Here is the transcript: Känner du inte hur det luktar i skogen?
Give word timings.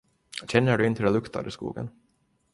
Känner 0.47 0.77
du 0.77 0.87
inte 0.87 1.01
hur 1.01 1.07
det 1.07 1.13
luktar 1.13 1.47
i 1.47 1.51
skogen? 1.51 1.89